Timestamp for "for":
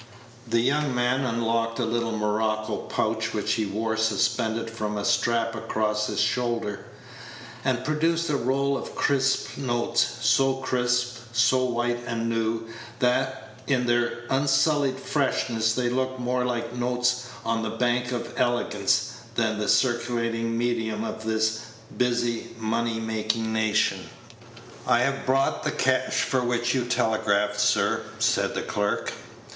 26.23-26.41